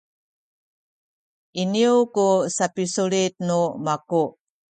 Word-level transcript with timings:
iniyu 1.61 1.95
ku 2.15 2.27
sapisulit 2.55 3.33
nu 3.47 3.59
maku 3.85 4.23